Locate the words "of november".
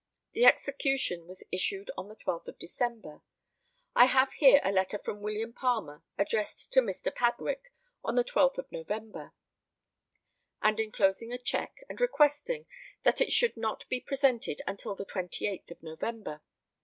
8.57-9.31, 15.69-16.41